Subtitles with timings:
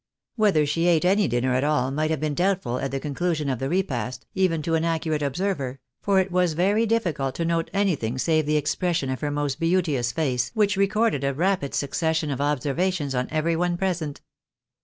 [0.35, 3.59] Whether she ate any dinner at all might have been doubtful at the conclusion of
[3.59, 8.17] the repast, even to an accurate observer; for it was very difficult to note anything
[8.17, 13.13] save the expression of her most beauteous face, which recorded a rapid succession of observations
[13.13, 14.21] on every one present.